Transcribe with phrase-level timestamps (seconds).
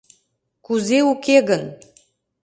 [0.65, 1.63] —Кузе уке гын!